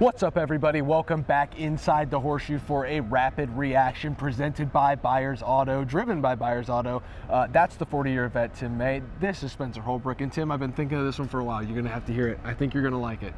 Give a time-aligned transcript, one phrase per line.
[0.00, 0.82] What's up, everybody?
[0.82, 6.34] Welcome back inside the horseshoe for a rapid reaction presented by Byers Auto, driven by
[6.34, 7.00] Byers Auto.
[7.30, 9.02] Uh, that's the 40 year vet, Tim May.
[9.20, 10.20] This is Spencer Holbrook.
[10.20, 11.62] And Tim, I've been thinking of this one for a while.
[11.62, 12.40] You're going to have to hear it.
[12.42, 13.34] I think you're going to like it.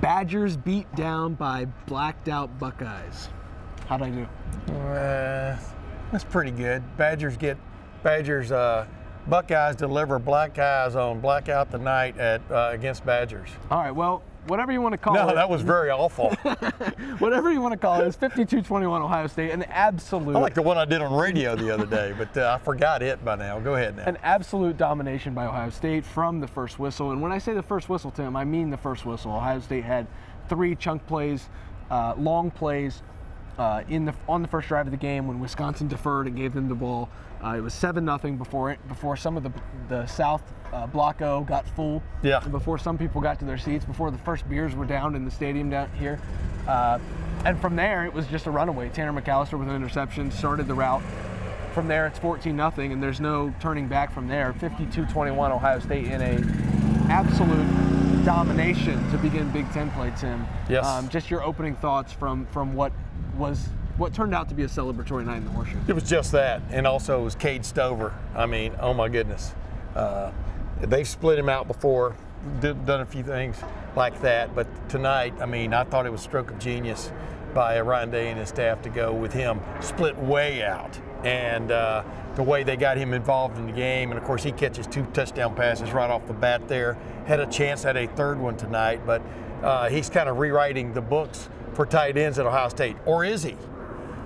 [0.00, 3.28] Badgers beat down by blacked out Buckeyes.
[3.86, 4.72] How'd I do?
[4.72, 5.58] Uh,
[6.10, 6.82] that's pretty good.
[6.96, 7.58] Badgers get
[8.02, 8.50] Badgers.
[8.50, 8.86] Uh,
[9.26, 13.50] Buckeyes deliver black eyes on blackout the night at uh, against Badgers.
[13.70, 15.26] All right, well, whatever you want to call No, it.
[15.28, 16.30] No, that was very awful.
[17.18, 18.06] whatever you want to call it.
[18.06, 19.50] It's 52 21 Ohio State.
[19.52, 20.34] An absolute.
[20.36, 23.02] I like the one I did on radio the other day, but uh, I forgot
[23.02, 23.60] it by now.
[23.60, 24.04] Go ahead now.
[24.04, 27.10] an absolute domination by Ohio State from the first whistle.
[27.12, 29.32] And when I say the first whistle, Tim, I mean the first whistle.
[29.32, 30.06] Ohio State had
[30.48, 31.48] three chunk plays,
[31.90, 33.02] uh, long plays
[33.58, 36.54] uh, in the on the first drive of the game when Wisconsin deferred and gave
[36.54, 37.08] them the ball.
[37.44, 39.52] Uh, it was seven nothing before it, before some of the
[39.88, 40.42] the South
[40.72, 42.02] uh, Block O got full.
[42.22, 42.42] Yeah.
[42.42, 45.24] and Before some people got to their seats, before the first beers were down in
[45.24, 46.20] the stadium down here.
[46.66, 46.98] Uh,
[47.44, 48.88] and from there, it was just a runaway.
[48.90, 51.02] Tanner McCalister with an interception started the route
[51.72, 56.06] from there it's 14 nothing and there's no turning back from there 52-21 ohio state
[56.06, 56.40] in a
[57.12, 57.66] absolute
[58.24, 60.84] domination to begin big ten play tim Yes.
[60.84, 62.90] um, just your opening thoughts from from what
[63.38, 66.32] was what turned out to be a celebratory night in the horseshoe It was just
[66.32, 68.14] that, and also it was Cade Stover.
[68.34, 69.54] I mean, oh my goodness,
[69.94, 70.30] uh,
[70.80, 72.16] they've split him out before,
[72.60, 73.56] did, done a few things
[73.96, 77.10] like that, but tonight, I mean, I thought it was stroke of genius
[77.54, 82.04] by Ryan Day and his staff to go with him split way out, and uh,
[82.36, 85.04] the way they got him involved in the game, and of course he catches two
[85.06, 86.96] touchdown passes right off the bat there.
[87.26, 89.20] Had a chance at a third one tonight, but
[89.62, 93.42] uh, he's kind of rewriting the books for tight ends at Ohio State, or is
[93.42, 93.56] he?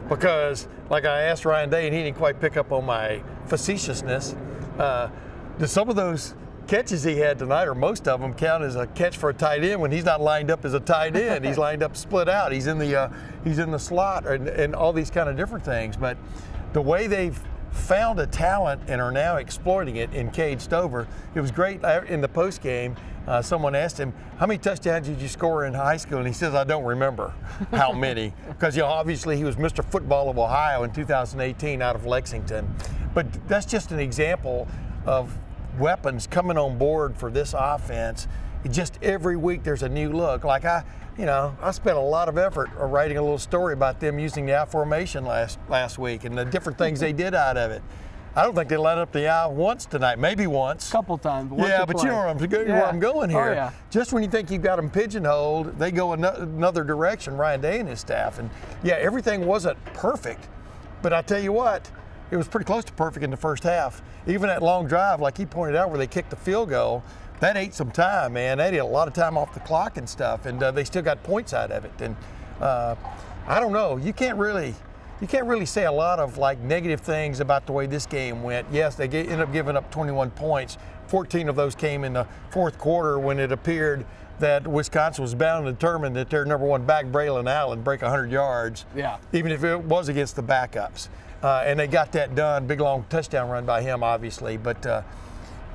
[0.08, 4.34] because, like I asked Ryan Day, and he didn't quite pick up on my facetiousness.
[4.78, 5.08] Uh,
[5.58, 6.34] do some of those
[6.66, 9.64] catches he had tonight, or most of them, count as a catch for a tight
[9.64, 11.44] end when he's not lined up as a tight end?
[11.44, 12.52] he's lined up split out.
[12.52, 13.08] He's in the uh,
[13.44, 15.96] he's in the slot, and, and all these kind of different things.
[15.96, 16.16] But
[16.72, 17.38] the way they've
[17.72, 21.08] found a talent and are now exploiting it in Cade Stover.
[21.34, 22.96] It was great uh, in the post game.
[23.26, 26.32] Uh, someone asked him, "How many touchdowns did you score in high school?" And he
[26.32, 27.32] says, "I don't remember
[27.70, 29.84] how many, because you know obviously he was Mr.
[29.84, 32.74] Football of Ohio in 2018 out of Lexington."
[33.14, 34.66] But that's just an example
[35.06, 35.36] of
[35.78, 38.26] weapons coming on board for this offense.
[38.64, 40.44] It just every week there's a new look.
[40.44, 40.84] Like I,
[41.18, 44.46] you know, I spent a lot of effort writing a little story about them using
[44.46, 47.82] the I formation last last week and the different things they did out of it.
[48.34, 50.88] I don't think they lined up the I once tonight, maybe once.
[50.88, 52.72] A couple times once Yeah, but you know where I'm, go- Yeah.
[52.78, 53.50] where I'm going oh, here.
[53.50, 53.70] oh, yeah.
[53.90, 57.78] Just when you think you've got them pigeonholed, they go ano- another direction, Ryan Day
[57.78, 58.38] and his staff.
[58.38, 58.48] And
[58.82, 60.48] yeah, everything wasn't perfect,
[61.02, 61.90] but I tell you what,
[62.30, 64.00] it was pretty close to perfect in the first half.
[64.26, 67.04] Even that long drive, like he pointed out, where they kicked the field goal,
[67.42, 68.58] that ate some time, man.
[68.58, 71.02] That ate a lot of time off the clock and stuff, and uh, they still
[71.02, 71.90] got points out of it.
[71.98, 72.14] And
[72.60, 72.94] uh,
[73.48, 74.74] I don't know, you can't really.
[75.20, 78.42] You can't really say a lot of like negative things about the way this game
[78.42, 78.66] went.
[78.72, 80.78] Yes, they get, ended up giving up 21 points.
[81.06, 84.04] 14 of those came in the fourth quarter when it appeared
[84.40, 88.32] that Wisconsin was bound and determined that their number one back, Braylon Allen, break 100
[88.32, 88.84] yards.
[88.96, 89.18] Yeah.
[89.32, 91.08] Even if it was against the backups.
[91.40, 92.66] Uh, and they got that done.
[92.66, 94.56] Big long touchdown run by him, obviously.
[94.56, 95.02] But uh,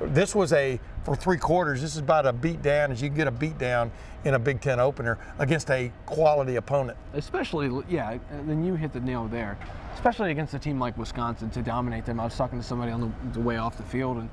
[0.02, 1.80] this was a for three quarters.
[1.80, 3.90] This is about a beat down as you can get a beat down
[4.24, 6.98] in a Big Ten opener against a quality opponent.
[7.14, 9.56] especially yeah then you hit the nail there
[9.94, 13.00] especially against a team like wisconsin to dominate them i was talking to somebody on
[13.00, 14.28] the, the way off the field and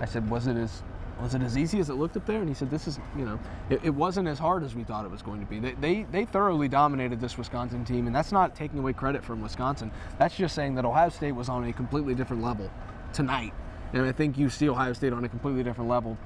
[0.00, 0.82] i said was it as
[1.20, 3.24] was it as easy as it looked up there and he said this is you
[3.24, 3.38] know
[3.70, 6.02] it, it wasn't as hard as we thought it was going to be they, they
[6.12, 10.36] they thoroughly dominated this wisconsin team and that's not taking away credit from wisconsin that's
[10.36, 12.70] just saying that ohio state was on a completely different level
[13.14, 13.52] tonight
[13.92, 16.16] and i think you see ohio state on a completely different level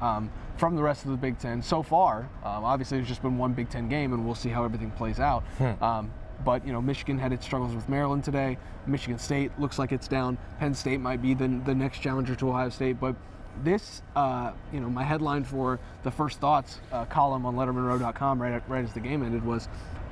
[0.00, 2.28] um, from the rest of the Big Ten so far.
[2.44, 5.20] Um, obviously, there's just been one Big Ten game, and we'll see how everything plays
[5.20, 5.44] out.
[5.82, 6.12] Um,
[6.44, 8.58] but you know, Michigan had its struggles with Maryland today.
[8.86, 10.36] Michigan State looks like it's down.
[10.58, 13.00] Penn State might be the, the next challenger to Ohio State.
[13.00, 13.16] But
[13.64, 18.62] this, uh, you know, my headline for the first thoughts uh, column on LettermenRow.com right,
[18.68, 19.68] right as the game ended was,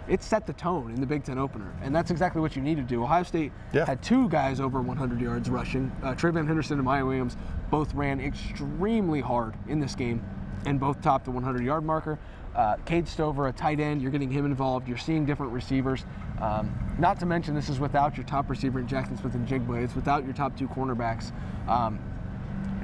[0.08, 2.76] it set the tone in the Big Ten opener, and that's exactly what you need
[2.76, 3.02] to do.
[3.02, 3.86] Ohio State Yeah.
[3.86, 5.90] had two guys over 100 yards rushing.
[6.02, 7.36] Uh, TreVeyon Henderson and Miyan Williams
[7.70, 10.22] both ran extremely hard in this game.
[10.66, 12.18] and both topped the 100 yard marker.
[12.56, 14.88] Uh, Cade Stover, a tight end, you're getting him involved.
[14.88, 16.06] You're seeing different receivers.
[16.40, 19.84] Um, not to mention, this is without your top receiver in Jaxon Smith-Njigba.
[19.84, 21.32] It's without your top two cornerbacks.
[21.68, 21.98] Um,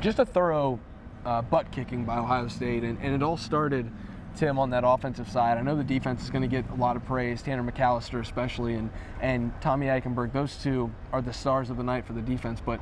[0.01, 0.79] just a thorough
[1.25, 3.91] uh, butt kicking by Ohio State, and, and it all started,
[4.37, 5.59] Tim, on that offensive side.
[5.59, 8.75] I know the defense is going to get a lot of praise, Tanner McCalister especially,
[8.75, 8.91] and
[9.21, 10.33] and Tommy Eichenberg.
[10.33, 12.81] Those two are the stars of the night for the defense, but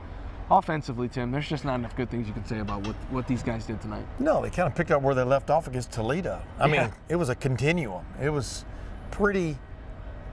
[0.50, 3.42] offensively, Tim, there's just not enough good things you can say about what, what these
[3.42, 4.06] guys did tonight.
[4.18, 6.40] No, they kind of picked up where they left off against Toledo.
[6.58, 6.82] I Yeah.
[6.84, 8.04] mean, it was a continuum.
[8.22, 8.64] It was
[9.10, 9.58] pretty,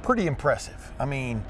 [0.03, 0.93] pretty impressive.
[0.99, 1.43] I mean,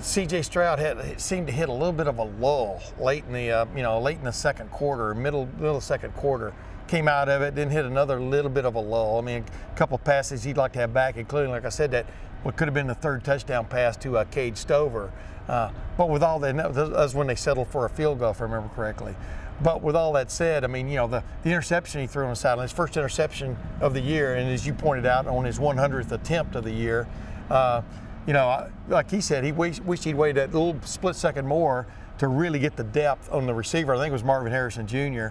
[0.00, 0.42] C.J.
[0.42, 3.66] Stroud had seemed to hit a little bit of a lull late in the, uh,
[3.76, 6.52] you know, late in the second quarter, middle middle second quarter.
[6.88, 9.18] Came out of it, then hit another little bit of a lull.
[9.18, 12.06] I mean, a couple passes he'd like to have back, including, like I said, that
[12.42, 15.12] what could have been the third touchdown pass to uh, Cade Stover.
[15.48, 18.40] Uh, but with all that, that was when they settled for a field goal, if
[18.40, 19.14] I remember correctly.
[19.62, 22.30] But with all that said, I mean, you know, the, the interception he threw on
[22.30, 25.58] the sideline, his first interception of the year, and as you pointed out, on his
[25.58, 27.06] 100th attempt of the year,
[27.50, 27.82] uh,
[28.26, 31.86] you know, like he said, he wish, wished he'd waited that little split second more
[32.18, 33.94] to really get the depth on the receiver.
[33.94, 35.28] I think it was Marvin Harrison Jr.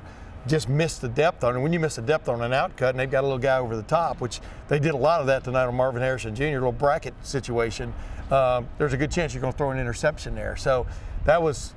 [0.48, 1.60] Just missed the depth on it.
[1.60, 3.76] When you miss the depth on an outcut, and they've got a little guy over
[3.76, 6.44] the top, which they did a lot of that tonight on Marvin Harrison Jr.
[6.44, 7.94] Little bracket situation.
[8.32, 10.56] Um, there's a good chance you're going to throw an interception there.
[10.56, 10.88] So
[11.26, 11.76] that was,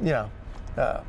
[0.00, 0.30] you know.
[0.76, 1.00] Uh,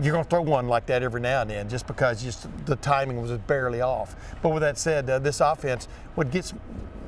[0.00, 2.76] you're going to throw one like that every now and then just because just the
[2.76, 4.14] timing was barely off.
[4.42, 6.54] But with that said, uh, this offense, what gets,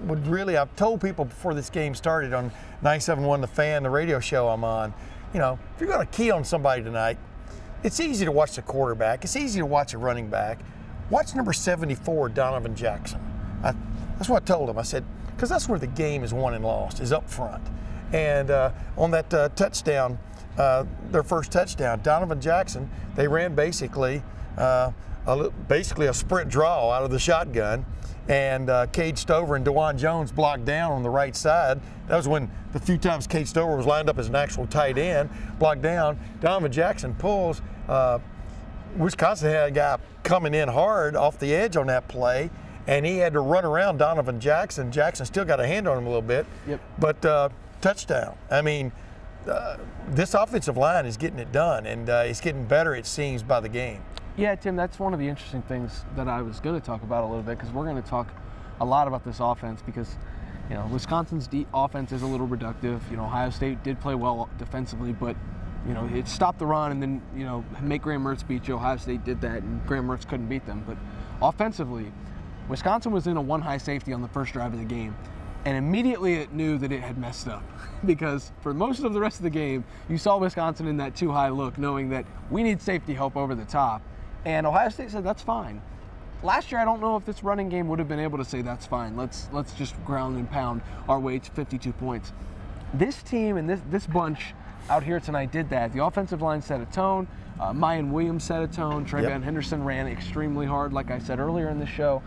[0.04, 2.46] would really, I've told people before this game started on
[2.82, 4.92] 971 The Fan, the radio show I'm on,
[5.32, 7.18] you know, if you're going to key on somebody tonight,
[7.82, 9.24] it's easy to watch the quarterback.
[9.24, 10.60] It's easy to watch a running back.
[11.10, 13.20] Watch number 74, Donovan Jackson.
[13.62, 13.74] I,
[14.16, 14.78] that's what I told him.
[14.78, 17.62] I said, because that's where the game is won and lost, is up front.
[18.12, 20.18] And uh, on that uh, touchdown,
[20.58, 24.22] uh, their first touchdown, Donovan Jackson, they ran basically,
[24.56, 24.92] uh,
[25.26, 27.84] a, basically a sprint draw out of the shotgun.
[28.28, 31.80] And uh, Cade Stover and Dawand Jones blocked down on the right side.
[32.06, 34.96] That was when the few times Cade Stover was lined up as an actual tight
[34.96, 35.28] end,
[35.58, 36.18] blocked down.
[36.40, 37.60] Donovan Jackson pulls.
[37.88, 38.18] Uh,
[38.96, 42.50] Wisconsin had a guy coming in hard off the edge on that play,
[42.86, 44.92] and he had to run around Donovan Jackson.
[44.92, 46.80] Jackson still got a hand on him a little bit, Yep.
[46.98, 47.48] but uh,
[47.80, 48.36] touchdown.
[48.50, 48.92] I mean,
[49.48, 53.42] uh, this offensive line is getting it done, and uh, it's getting better, it seems,
[53.42, 54.02] by the game.
[54.36, 57.24] Yeah, Tim, that's one of the interesting things that I was going to talk about
[57.24, 58.28] a little bit because we're going to talk
[58.80, 60.16] a lot about this offense because,
[60.70, 63.00] you know, Wisconsin's de- offense is a little reductive.
[63.10, 65.36] You know, Ohio State did play well defensively, but,
[65.86, 68.74] you know, it stopped the run and then, you know, make Graham Mertz beat you.
[68.74, 70.84] Ohio State did that and Graham Mertz couldn't beat them.
[70.86, 70.96] But
[71.40, 72.12] offensively,
[72.68, 75.16] Wisconsin was in a one high safety on the first drive of the game.
[75.64, 77.62] And immediately it knew that it had messed up
[78.06, 81.30] because for most of the rest of the game, you saw Wisconsin in that two
[81.30, 84.02] high look, knowing that we need safety help over the top.
[84.44, 85.80] And Ohio State said that's fine.
[86.42, 88.62] Last year, I don't know if this running game would have been able to say
[88.62, 89.16] that's fine.
[89.16, 92.32] Let's let's just ground and pound our way to 52 points.
[92.92, 94.54] This team and this this bunch
[94.90, 95.92] out here tonight did that.
[95.92, 97.26] The offensive line set a tone.
[97.60, 99.04] Uh, Miyan Williams set a tone.
[99.04, 99.30] Trey Yep.
[99.30, 102.22] Van Henderson ran extremely hard, like I said earlier in the show.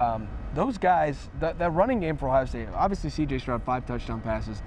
[0.00, 3.38] Um, those guys, that, that running game for Ohio State, obviously C.J.
[3.38, 4.62] Stroud five touchdown passes.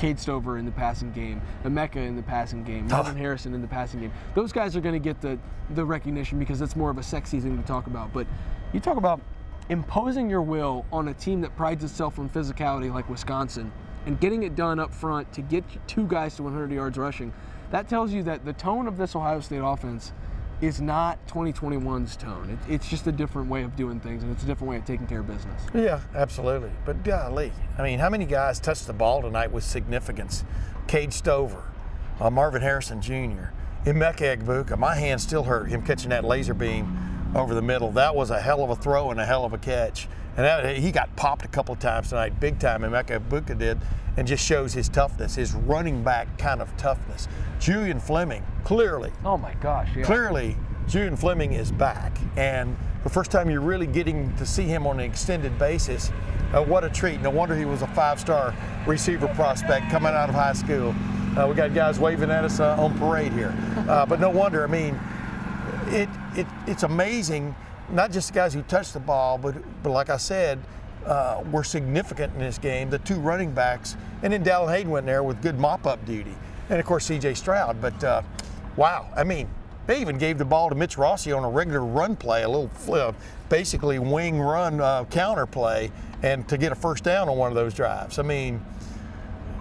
[0.00, 3.68] Cade Stover in the passing game, Emeka in the passing game, Marvin Harrison in the
[3.68, 4.12] passing game.
[4.34, 5.38] Those guys are going to get the
[5.74, 8.12] the recognition because it's more of a sexy thing to talk about.
[8.12, 8.26] But
[8.72, 9.20] you talk about
[9.68, 13.70] imposing your will on a team that prides itself on physicality like Wisconsin
[14.06, 17.32] and getting it done up front to get two guys to 100 yards rushing.
[17.70, 20.12] That tells you that the tone of this Ohio State offense
[20.60, 22.58] is not 2021's tone.
[22.68, 24.84] It, it's just a different way of doing things and it's a different way of
[24.84, 25.62] taking care of business.
[25.72, 26.70] Yeah, absolutely.
[26.84, 30.44] But golly, I mean, how many guys touched the ball tonight with significance?
[30.86, 31.64] Cade Stover,
[32.20, 33.52] uh, Marvin Harrison Jr.,
[33.86, 34.76] Emeka Egbuka.
[34.78, 37.92] My hand still hurt him catching that laser beam over the middle.
[37.92, 40.08] That was a hell of a throw and a hell of a catch.
[40.40, 42.82] And that, he got popped a couple times tonight, big time.
[42.82, 43.78] And Emeka Egbuka did,
[44.16, 47.28] and just shows his toughness, his running back kind of toughness.
[47.58, 50.02] Julian Fleming, clearly, Oh my gosh, yeah.
[50.02, 50.56] clearly
[50.88, 54.98] Julian Fleming is back and the first time you're really getting to see him on
[54.98, 56.10] an extended basis
[56.54, 58.54] uh, what a treat no wonder he was a five-star
[58.86, 60.94] receiver prospect coming out of high school
[61.38, 63.54] uh, we got guys waving at us uh, on parade here
[63.88, 64.98] uh, but no wonder i mean
[65.88, 67.54] it, it it's amazing
[67.92, 70.58] not just the guys who touched the ball but but like i said
[71.06, 75.06] uh, were significant in this game the two running backs and then Dallan Hayden went
[75.06, 76.34] there with good mop-up duty
[76.68, 78.20] and of course CJ Stroud but uh,
[78.76, 79.48] wow I mean
[79.90, 82.68] they even gave the ball to Mitch Rossi on a regular run play, a little
[82.68, 83.14] flip,
[83.48, 85.90] basically wing run uh, counter play,
[86.22, 88.20] and to get a first down on one of those drives.
[88.20, 88.64] I mean,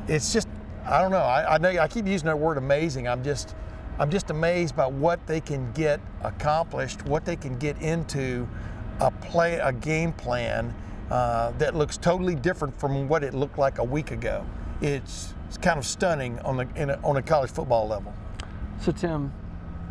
[0.07, 0.47] it's just
[0.85, 1.17] I don't know.
[1.17, 3.07] I, I know I keep using that word amazing.
[3.07, 3.55] I'm just
[3.99, 8.47] I'm just amazed by what they can get accomplished, what they can get into
[9.01, 10.73] a play, a game plan
[11.11, 14.45] uh, that looks totally different from what it looked like a week ago.
[14.79, 18.13] It's, it's kind of stunning on the a, on a college football level.
[18.79, 19.33] So Tim,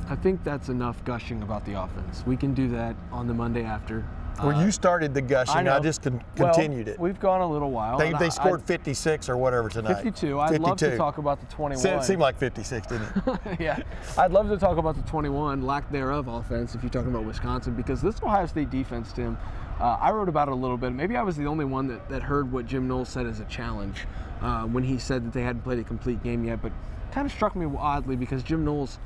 [0.08, 2.24] I think that's enough gushing about the offense.
[2.26, 4.06] We can do that on the Monday after.
[4.40, 5.80] Where Uh, you started the gushing, I, know.
[5.80, 6.98] just con- Well, continued it.
[7.00, 7.98] We've gone a little while.
[7.98, 9.94] They, they I- scored I- 56 or whatever tonight.
[10.02, 10.38] 52.
[10.38, 11.86] I'd love to talk about the 21.
[11.98, 13.40] It seemed like 56, didn't it?
[13.60, 13.80] yeah,
[14.16, 17.74] I'd love to talk about the 21 lack thereof offense if you're talking about Wisconsin
[17.74, 19.36] because this Ohio State defense, Tim,
[19.80, 20.92] uh, I wrote about it a little bit.
[20.92, 23.44] Maybe I was the only one that, that heard what Jim Knowles said as a
[23.44, 24.06] challenge
[24.40, 26.72] uh, when he said that they hadn't played a complete game yet, but
[27.12, 28.98] kind of struck me oddly because Jim Knowles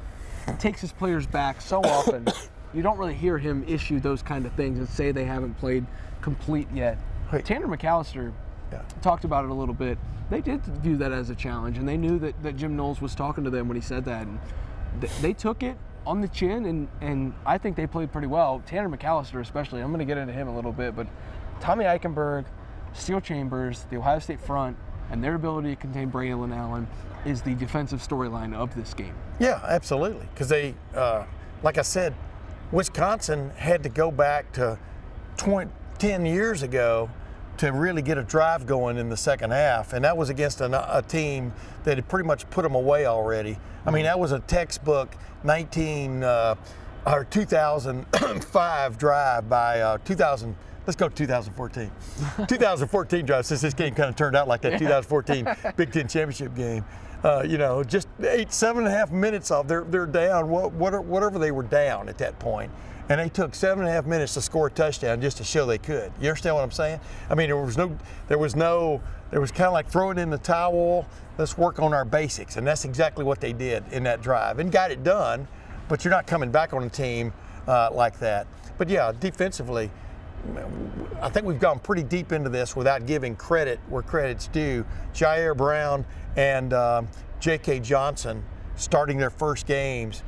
[0.58, 2.26] takes his players back so often.
[2.74, 5.84] you don't really hear him issue those kind of things and say they haven't played
[6.20, 6.98] complete yet.
[7.32, 7.44] Right.
[7.44, 8.32] Tanner McCalister
[8.72, 8.82] Yeah.
[9.00, 9.98] talked about it a little bit.
[10.30, 13.14] They did view that as a challenge, and they knew that, that Jim Knowles was
[13.14, 14.26] talking to them when he said that.
[14.26, 14.38] And
[15.00, 15.76] th- they took it
[16.06, 18.62] on the chin, and, and I think they played pretty well.
[18.66, 19.82] Tanner McCalister, especially.
[19.82, 21.06] I'm going to get into him a little bit, but
[21.60, 22.46] Tommy Eichenberg,
[22.94, 24.76] Steele Chambers, the Ohio State front,
[25.10, 26.86] and their ability to contain Braylon Allen
[27.26, 29.14] is the defensive storyline of this game.
[29.38, 30.26] Yeah, absolutely.
[30.32, 31.24] Because they, uh,
[31.62, 32.14] like I said,
[32.72, 34.78] Wisconsin had to go back to
[35.36, 37.10] 20, 10 years ago
[37.58, 40.72] to really get a drive going in the second half, and that was against an,
[40.74, 41.52] a team
[41.84, 43.58] that had pretty much put them away already.
[43.84, 45.14] I mean, that was a textbook
[45.44, 46.54] 19 uh,
[47.06, 50.56] or 2005 drive by uh, 2000.
[50.86, 51.90] Let's go 2014.
[52.48, 56.56] 2014 drive, since this game kind of turned out like that 2014 Big Ten championship
[56.56, 56.84] game.
[57.24, 59.68] Uh, you know, just eight, seven and a half minutes off.
[59.68, 60.48] They're they're down.
[60.48, 62.72] What, what, whatever they were down at that point,
[63.08, 65.64] and they took seven and a half minutes to score a touchdown just to show
[65.64, 66.12] they could.
[66.20, 66.98] You understand what I'm saying?
[67.30, 69.00] I mean, there was no, there was no,
[69.30, 71.06] there was kind of like throwing in the towel.
[71.38, 74.72] Let's work on our basics, and that's exactly what they did in that drive and
[74.72, 75.46] got it done.
[75.88, 77.32] But you're not coming back on a team
[77.68, 78.46] uh, like that.
[78.78, 79.90] But yeah, defensively,
[81.20, 84.84] I think we've gone pretty deep into this without giving credit where credit's due.
[85.14, 86.04] Jyaire Brown
[86.36, 87.08] and um,
[87.38, 87.80] J.K.
[87.80, 88.44] Johnson
[88.76, 90.22] starting their first games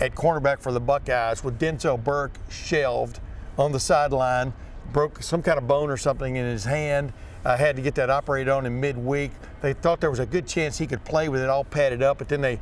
[0.00, 3.20] at cornerback for the Buckeyes with Denzel Burke shelved
[3.58, 4.52] on the sideline,
[4.92, 7.12] broke some kind of bone or something in his hand.
[7.44, 9.30] Uh, had to get that operated on in midweek.
[9.60, 12.18] They thought there was a good chance he could play with it all padded up,
[12.18, 12.58] but then they,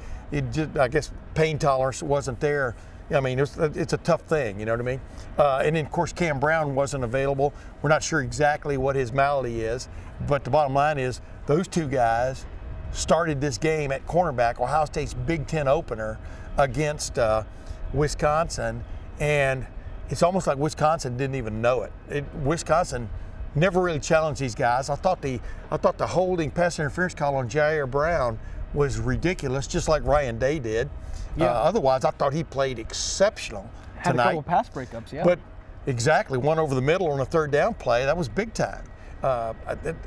[0.53, 2.77] just, I guess, pain tolerance wasn't there.
[3.11, 5.01] I mean, it's, it's a tough thing, you know what I mean?
[5.39, 7.53] Uh, and then, of course, Cam Brown wasn't available.
[7.83, 9.89] We're not sure exactly what his malady is,
[10.27, 12.47] but the bottom line is those two guys
[12.93, 16.19] started this game at cornerback, Ohio State's Big Ten opener
[16.57, 17.45] against uh,
[17.93, 18.83] Wisconsin,
[19.21, 19.67] and
[20.09, 21.93] it's almost like Wisconsin didn't even know it.
[22.09, 22.25] it.
[22.43, 23.09] Wisconsin
[23.55, 24.91] never really challenged these guys.
[24.91, 28.39] I thought the I thought the holding pass interference call on Jyaire Brown
[28.77, 30.89] was ridiculous, just like Ryan Day did.
[31.37, 31.47] Yeah.
[31.47, 34.25] Uh, otherwise, I thought he played exceptional Had tonight.
[34.25, 35.25] a couple pass breakups, yeah.
[35.25, 35.39] But
[35.87, 38.85] exactly, one over the middle on a third down play, that was big time.
[39.23, 39.55] Uh,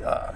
[0.05, 0.33] uh,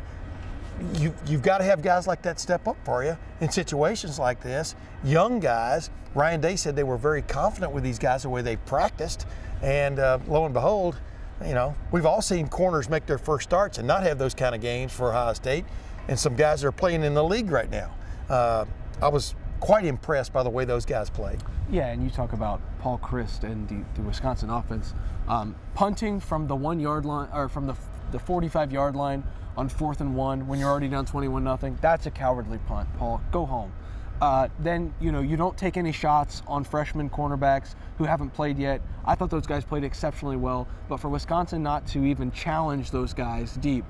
[0.96, 4.42] you, you've got to have guys like that step up for you in situations like
[4.42, 4.76] this.
[5.04, 8.58] Young guys, Ryan Day said they were very confident with these guys the way they
[8.58, 9.28] practiced.
[9.62, 10.98] And uh, lo and behold,
[11.46, 14.54] you know, we've all seen corners make their first starts and not have those kind
[14.56, 15.66] of games for Ohio State.
[16.08, 17.92] And some guys are playing in the league right now.
[18.30, 18.66] Uh,
[19.02, 21.42] I was quite impressed by the way those guys played.
[21.72, 24.94] Yeah, and you talk about Paul Chryst and the, the Wisconsin offense
[25.28, 27.76] um, punting from the one yard line or from the
[28.12, 29.24] the 45 yard line
[29.58, 31.78] on fourth and one when you're already down 21 nothing.
[31.82, 33.22] That's a cowardly punt, Paul.
[33.32, 33.74] Go home.
[34.22, 38.58] Uh, then you know you don't take any shots on freshman cornerbacks who haven't played
[38.58, 38.82] yet.
[39.06, 43.14] I thought those guys played exceptionally well, but for Wisconsin not to even challenge those
[43.14, 43.84] guys deep,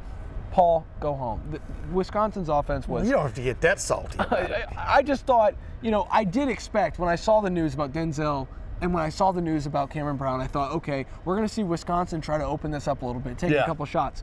[0.54, 1.42] Paul, go home.
[1.50, 1.60] The,
[1.92, 4.16] Wisconsin's offense was You don't have to get that salty.
[4.20, 7.92] I, I just thought, you know, I did expect when I saw the news about
[7.92, 8.48] Denzel
[8.80, 11.54] and when I saw the news about Cameron Brown, I thought, okay, we're going to
[11.54, 13.64] see Wisconsin try to open this up a little bit, take Yeah.
[13.64, 14.22] a couple shots.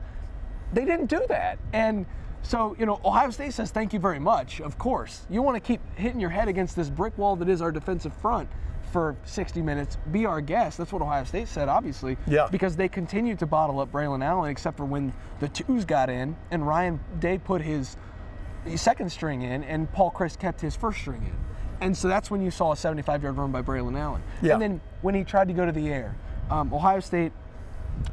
[0.73, 1.59] They didn't do that.
[1.73, 2.07] And
[2.43, 5.27] so, you know, Ohio State says thank you very much, of course.
[5.29, 8.15] You want to keep hitting your head against this brick wall that is our defensive
[8.15, 8.49] front
[8.91, 9.97] for 60 minutes.
[10.11, 10.79] Be our guest.
[10.79, 12.17] That's what Ohio State said, obviously.
[12.27, 12.49] Yeah.
[12.51, 16.37] Because they continued to bottle up Braylon Allen, except for when the twos got in
[16.51, 17.97] and Ryan Day put his
[18.77, 21.37] second string in, and Paul Chryst kept his first string in.
[21.81, 24.23] And so that's when you saw a 75 yard run by Braylon Allen.
[24.43, 24.55] Yeah.
[24.55, 26.15] And then when he tried to go to the air,
[26.51, 27.33] um, Ohio State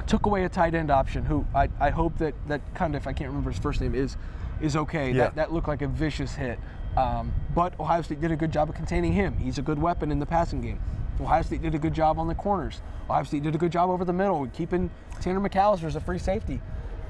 [0.06, 3.08] took away a tight end option who I, I hope that, that kind of, if
[3.08, 4.16] I can't remember his first name, is
[4.62, 5.12] is okay.
[5.12, 5.26] Yeah.
[5.26, 6.60] That, that looked like a vicious hit.
[6.98, 9.38] Um, but Ohio State did a good job of containing him.
[9.38, 10.80] He's a good weapon in the passing game.
[11.22, 12.82] Ohio State did a good job on the corners.
[13.10, 14.90] Ohio State did a good job over the middle, keeping
[15.22, 16.60] Tanner McCalister as a free safety.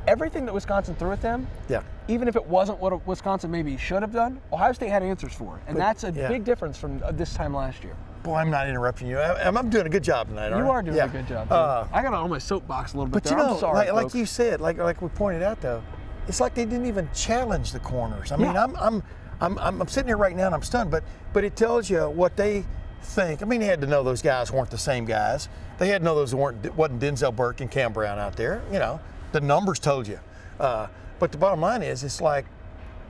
[0.07, 1.81] Everything that Wisconsin threw at them, Yeah.
[2.07, 5.57] even if it wasn't what Wisconsin maybe should have done, Ohio State had answers for
[5.57, 6.27] it, and But- that's a yeah.
[6.29, 7.93] big difference from uh, this time last year.
[8.23, 9.17] Boy, I'm not interrupting you.
[9.19, 10.49] I, I'm, I'm doing a good job tonight.
[10.49, 11.05] You are doing Yeah.
[11.05, 11.51] a good job.
[11.51, 14.05] Uh, I got on my soapbox a little bit But you know, I'm sorry, like,
[14.05, 15.81] like you said, like like we pointed out though,
[16.27, 18.31] it's like they didn't even challenge the corners.
[18.31, 18.55] I mean.
[18.55, 19.03] I'm, I'm
[19.41, 21.03] I'm I'm I'm sitting here right now and I'm stunned, but
[21.33, 22.65] but it tells you what they
[23.01, 23.41] think.
[23.41, 25.49] I mean, they had to know those guys weren't the same guys.
[25.77, 28.61] They had to know those weren't wasn't Denzel Burke and Cam Brown out there.
[28.71, 28.99] You know,
[29.31, 30.19] the numbers told you.
[30.59, 30.87] Uh,
[31.19, 32.45] but the bottom line is, it's like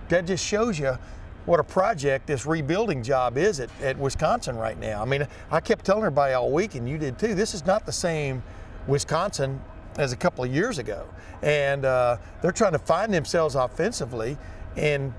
[0.09, 0.97] that just shows you
[1.45, 5.01] what a project this rebuilding job is at, at Wisconsin right now.
[5.01, 7.85] I mean, I kept telling everybody all week, and you did too, this is not
[7.85, 8.43] the same
[8.85, 9.61] Wisconsin
[9.97, 11.07] as a couple of years ago.
[11.41, 14.37] And uh, they're trying to find themselves offensively,
[14.75, 15.13] and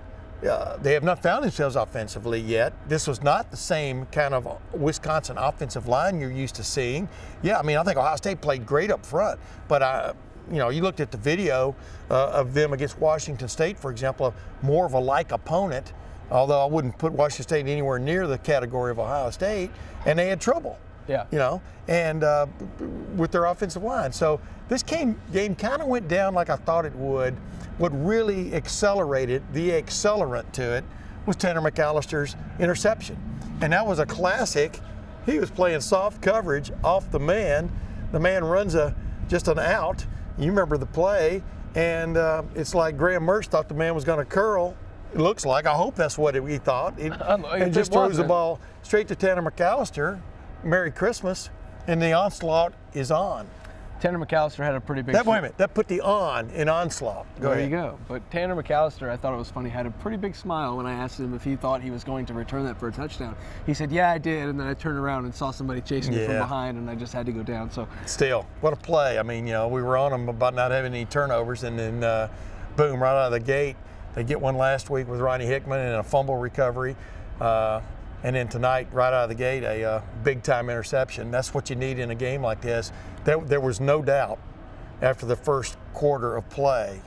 [0.47, 2.73] uh, they have not found themselves offensively yet.
[2.89, 7.09] This was not the same kind of Wisconsin offensive line you're used to seeing.
[7.43, 10.13] Yeah, I mean, I think Ohio State played great up front, but I,
[10.51, 11.75] you know, you looked at the video
[12.11, 15.93] uh, of them against Washington State, for example, more of a like opponent.
[16.31, 19.71] Although I wouldn't put Washington State anywhere near the category of Ohio State,
[20.07, 20.79] and they had trouble.
[21.09, 21.25] Yeah.
[21.31, 22.47] You know, and uh,
[23.17, 24.13] with their offensive line.
[24.13, 27.35] So this game game kind of went down like I thought it would.
[27.79, 30.85] What really accelerated the accelerant to it
[31.27, 33.17] was Tanner McCalister's interception,
[33.61, 34.81] and that was a classic.
[35.27, 37.71] He was playing soft coverage off the man.
[38.13, 38.95] The man runs a
[39.29, 40.05] just an out.
[40.39, 41.43] You remember the play,
[41.75, 44.77] and uh, it's like Graham Mertz thought the man was going to curl.
[45.15, 45.67] It looks like.
[45.67, 46.95] I hope that's what he thought.
[46.99, 50.21] It, and it just throws the ball straight to Tanner McCalister.
[50.63, 51.51] Merry Christmas,
[51.87, 53.49] and the onslaught is on.
[54.01, 55.13] Tanner McCalister had a pretty big.
[55.13, 57.27] That wait a minute, that put the on in onslaught.
[57.41, 57.65] Go there ahead.
[57.65, 57.99] you go.
[58.07, 60.93] But Tanner McCalister, I thought it was funny, had a pretty big smile when I
[60.93, 63.35] asked him if he thought he was going to return that for a touchdown.
[63.67, 66.25] He said, "Yeah, I did," and then I turned around and saw somebody chasing me
[66.25, 67.73] from behind, and I just had to go down.
[67.73, 69.19] So Still, what a play!
[69.19, 72.05] I mean, you know, we were on them about not having any turnovers, and then
[72.05, 72.29] uh,
[72.77, 73.75] boom, right out of the gate,
[74.15, 76.95] they get one last week with Ronnie Hickman and a fumble recovery.
[77.41, 77.81] Uh,
[78.23, 81.31] and then tonight, right out of the gate, a uh, big time interception.
[81.31, 82.93] That's what you need in a game like this.
[83.25, 84.39] There, there was no doubt
[85.01, 87.01] after the first quarter of play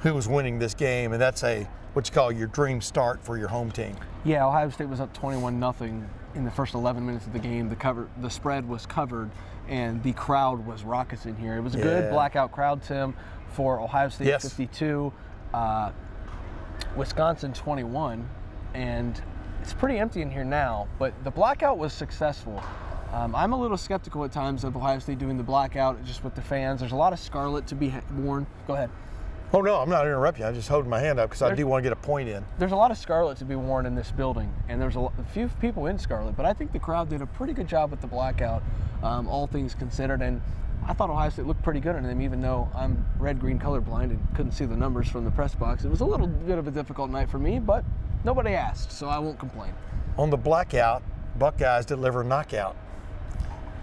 [0.00, 3.38] who was winning this game, and that's a what you call your dream start for
[3.38, 3.96] your home team.
[4.24, 7.68] yeah, Ohio State was up 21 nothing in the first 11 minutes of the game.
[7.68, 9.30] The cover, the spread was covered,
[9.68, 11.56] and the crowd was raucous in here.
[11.56, 13.14] It was a good blackout crowd, Tim,
[13.48, 14.42] for Ohio State Yes.
[14.42, 15.12] 52,
[15.54, 15.90] uh,
[16.94, 18.28] Wisconsin 21,
[18.74, 19.20] and
[19.68, 20.88] it's pretty empty in here now.
[20.98, 22.62] But the blackout was successful.
[23.12, 26.34] Um, I'm a little skeptical at times of Ohio State doing the blackout just with
[26.34, 26.80] the fans.
[26.80, 28.46] There's a lot of scarlet to be worn.
[28.66, 28.88] Go ahead.
[29.52, 30.48] Oh no, I'm not interrupting you.
[30.48, 32.46] I'm just holding my hand up because I do want to get a point in.
[32.58, 35.24] There's a lot of scarlet to be worn in this building, and there's a, a
[35.34, 38.00] few people in scarlet, but I think the crowd did a pretty good job with
[38.00, 38.62] the blackout,
[39.02, 40.22] um, all things considered.
[40.22, 40.40] And
[40.86, 44.04] I thought Ohio State looked pretty good in them, even though I'm red green colorblind
[44.04, 45.84] and couldn't see the numbers from the press box.
[45.84, 47.84] It was a little bit of a difficult night for me, but
[48.24, 49.72] nobody asked, so I won't complain.
[50.16, 51.02] On the blackout,
[51.38, 52.76] Buckeyes deliver knockout.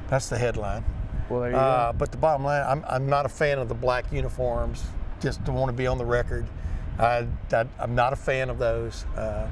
[0.09, 0.83] That's the headline.
[1.29, 1.97] Well, there you Uh, go.
[1.97, 4.83] but the bottom line, I'm, I'm not a fan of the black uniforms.
[5.21, 6.45] Just don't want to be on the record.
[6.99, 9.05] I, I, I'm not a fan of those.
[9.17, 9.47] Uh,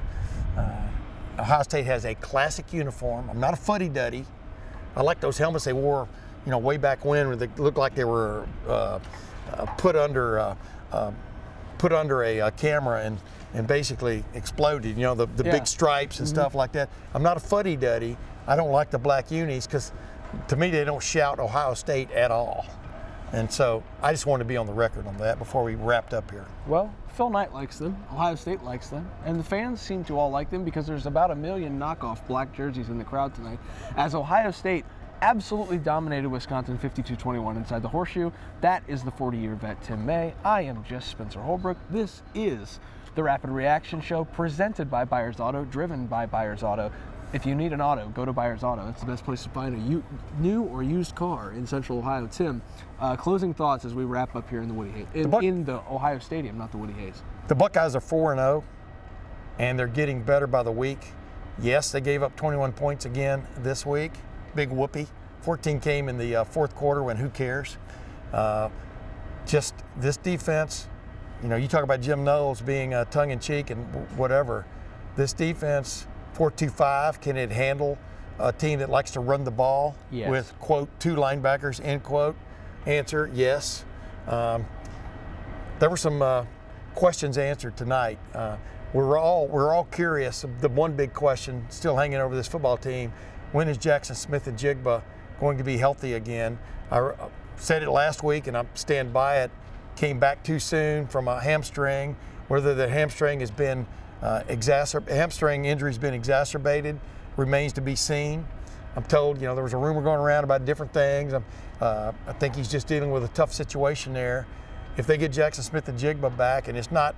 [0.58, 0.76] uh,
[1.39, 3.30] Ohio State has a classic uniform.
[3.30, 4.26] I'm not a fuddy duddy.
[4.96, 6.08] I like those helmets they wore,
[6.46, 9.00] you know, way back when, where they looked like they were uh,
[9.52, 10.56] uh, put under uh,
[10.91, 11.12] uh,
[11.80, 13.17] put under a, uh camera and
[13.53, 14.97] and basically exploded.
[14.97, 15.51] You know, the, the Yeah.
[15.51, 16.35] big stripes and mm-hmm.
[16.35, 16.89] stuff like that.
[17.13, 18.17] I'm not a fuddy duddy.
[18.47, 19.91] I don't like the black unis because
[20.47, 22.65] to me they don't shout Ohio State at all.
[23.31, 26.13] And so I just wanted to be on the record on that before we wrapped
[26.13, 26.45] up here.
[26.67, 30.29] Well, Phil Knight likes them, Ohio State likes them, and the fans seem to all
[30.29, 33.59] like them because there's about a million knockoff black jerseys in the crowd tonight.
[33.97, 34.85] As Ohio State
[35.23, 38.29] absolutely dominated Wisconsin 52-21 inside the horseshoe.
[38.59, 40.33] That is the 40-year vet Tim May.
[40.43, 41.77] I am just Spencer Holbrook.
[41.89, 42.81] This is
[43.15, 46.91] the Rapid Reaction Show presented by Byers Auto, driven by Byers Auto.
[47.32, 48.88] If you need an auto, go to Byers Auto.
[48.89, 52.28] It's the best place to find a new or used car in Central Ohio.
[52.28, 52.62] Tim,
[52.99, 55.63] uh, closing thoughts as we wrap up here in the Woody Hayes, in, Buck- in
[55.65, 57.23] the Ohio Stadium, not the Woody Hayes.
[57.47, 58.63] The Buckeyes are 4 and 0,
[59.58, 61.08] and they're getting better by the week.
[61.60, 64.12] Yes, they gave up 21 points again this week.
[64.56, 65.08] Big whoopee.
[65.41, 67.78] 14 came in the uh, fourth quarter when who cares?
[68.32, 68.69] Uh,
[69.45, 70.88] just this defense,
[71.43, 73.86] you know, you talk about Jim Knowles being uh, tongue in cheek and
[74.17, 74.65] whatever.
[75.17, 77.97] This defense, 4-2-5, can it handle
[78.39, 80.29] a team that likes to run the ball Yes.
[80.29, 82.36] with, quote, two linebackers, end quote?
[82.86, 83.84] Answer, yes.
[84.27, 84.65] Um,
[85.79, 86.45] there were some uh,
[86.95, 88.19] questions answered tonight.
[88.34, 88.56] Uh,
[88.93, 90.45] we're all we're all curious.
[90.62, 93.12] The one big question still hanging over this football team:
[93.51, 95.01] When is Jaxon Smith-Njigba
[95.39, 96.60] going to be healthy again?
[96.91, 99.51] I uh, said it last week, and I stand by it.
[99.95, 102.15] Came back too soon from a hamstring,
[102.47, 103.86] Whether the hamstring has been
[104.21, 104.43] uh,
[105.08, 106.99] hamstring injury has been exacerbated
[107.38, 108.45] remains to be seen.
[108.95, 111.34] I'm told, you know, there was a rumor going around about different things.
[111.34, 114.45] Uh, I think he's just dealing with a tough situation there.
[114.97, 117.15] If they get Jaxon Smith-Njigba back, and it's not,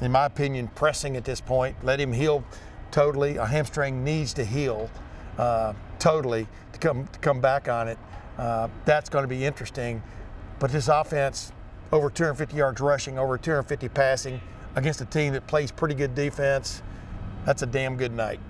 [0.00, 2.44] in my opinion, pressing at this point, let him heal
[2.90, 3.36] totally.
[3.36, 4.90] A hamstring needs to heal
[5.38, 7.98] uh, totally to come to come back on it.
[8.36, 10.02] Uh, that's going to be interesting.
[10.58, 11.52] But this offense,
[11.92, 14.40] over 250 yards rushing, over 250 passing,
[14.76, 16.82] against a team that plays pretty good defense,
[17.44, 18.40] that's a damn good night.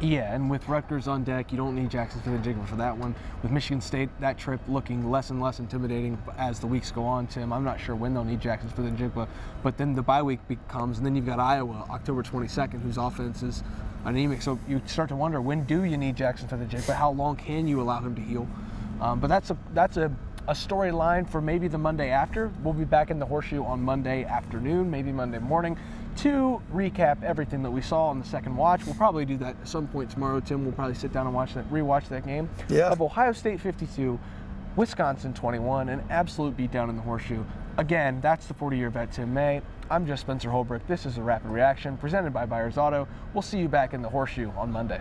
[0.00, 3.14] Yeah, and with Rutgers on deck, you don't need Jaxon Smith-Njigba for that one.
[3.42, 7.26] With Michigan State, that trip looking less and less intimidating as the weeks go on,
[7.26, 7.52] Tim.
[7.52, 9.28] I'm not sure when they'll need Jaxon Smith-Njigba,
[9.62, 13.42] but then the bye week becomes, and then you've got Iowa, October 22nd, whose offense
[13.42, 13.62] is
[14.06, 14.40] anemic.
[14.40, 16.94] So you start to wonder, when do you need Jaxon Smith-Njigba?
[16.94, 18.48] How long can you allow him to heal?
[19.02, 20.12] Um, but that's a that's a
[20.48, 22.50] a storyline for maybe the Monday after.
[22.62, 25.76] We'll be back in the horseshoe on Monday afternoon, maybe Monday morning,
[26.18, 28.84] to recap everything that we saw on the second watch.
[28.84, 30.64] We'll probably do that at some point tomorrow, Tim.
[30.64, 32.88] We'll probably sit down and watch that, rewatch that game Yeah.
[32.90, 34.18] of Ohio State 52,
[34.76, 37.44] Wisconsin 21, an absolute beatdown in the horseshoe.
[37.76, 39.62] Again, that's the 40-year vet Tim May.
[39.90, 40.86] I'm just Spencer Holbrook.
[40.86, 43.06] This is a rapid reaction presented by Byers Auto.
[43.34, 45.00] We'll see you back in the horseshoe on Monday.